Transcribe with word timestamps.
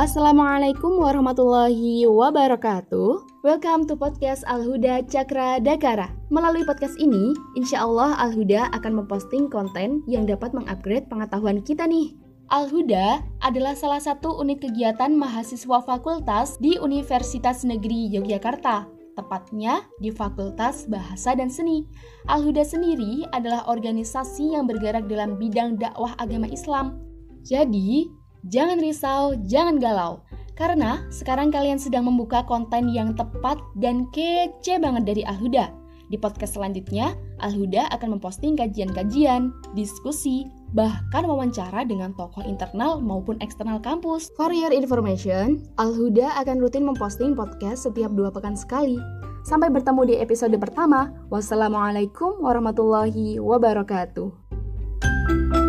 Assalamualaikum 0.00 0.96
warahmatullahi 0.96 2.08
wabarakatuh. 2.08 3.44
Welcome 3.44 3.84
to 3.84 3.92
podcast 4.00 4.40
Al-Huda 4.48 5.04
Cakra 5.04 5.60
Dakara. 5.60 6.08
Melalui 6.32 6.64
podcast 6.64 6.96
ini, 6.96 7.36
insya 7.52 7.84
Allah 7.84 8.16
Al-Huda 8.16 8.72
akan 8.80 9.04
memposting 9.04 9.52
konten 9.52 10.00
yang 10.08 10.24
dapat 10.24 10.56
mengupgrade 10.56 11.04
pengetahuan 11.12 11.60
kita 11.60 11.84
nih. 11.84 12.16
Al-Huda 12.48 13.20
adalah 13.44 13.76
salah 13.76 14.00
satu 14.00 14.40
unit 14.40 14.64
kegiatan 14.64 15.12
mahasiswa 15.12 15.84
fakultas 15.84 16.56
di 16.64 16.80
Universitas 16.80 17.60
Negeri 17.68 18.08
Yogyakarta, 18.16 18.88
tepatnya 19.20 19.84
di 20.00 20.08
Fakultas 20.08 20.88
Bahasa 20.88 21.36
dan 21.36 21.52
Seni. 21.52 21.84
Al-Huda 22.24 22.64
sendiri 22.64 23.28
adalah 23.36 23.68
organisasi 23.68 24.56
yang 24.56 24.64
bergerak 24.64 25.12
dalam 25.12 25.36
bidang 25.36 25.76
dakwah 25.76 26.16
agama 26.16 26.48
Islam. 26.48 26.96
Jadi, 27.44 28.19
Jangan 28.48 28.80
risau, 28.80 29.36
jangan 29.44 29.76
galau, 29.76 30.24
karena 30.56 31.04
sekarang 31.12 31.52
kalian 31.52 31.76
sedang 31.76 32.08
membuka 32.08 32.40
konten 32.48 32.88
yang 32.88 33.12
tepat 33.12 33.60
dan 33.76 34.08
kece 34.16 34.80
banget 34.80 35.04
dari 35.04 35.22
Alhuda. 35.28 35.80
Di 36.10 36.18
podcast 36.18 36.58
selanjutnya, 36.58 37.14
Alhuda 37.38 37.86
akan 37.94 38.18
memposting 38.18 38.58
kajian-kajian, 38.58 39.54
diskusi, 39.78 40.50
bahkan 40.74 41.22
wawancara 41.22 41.86
dengan 41.86 42.10
tokoh 42.18 42.42
internal 42.42 42.98
maupun 42.98 43.38
eksternal 43.38 43.78
kampus. 43.78 44.26
For 44.34 44.50
your 44.50 44.74
information, 44.74 45.62
Alhuda 45.78 46.34
akan 46.42 46.58
rutin 46.58 46.82
memposting 46.82 47.38
podcast 47.38 47.86
setiap 47.86 48.10
dua 48.16 48.34
pekan 48.34 48.58
sekali. 48.58 48.98
Sampai 49.46 49.70
bertemu 49.70 50.02
di 50.02 50.14
episode 50.18 50.58
pertama. 50.58 51.14
Wassalamualaikum 51.30 52.42
warahmatullahi 52.42 53.38
wabarakatuh. 53.38 55.59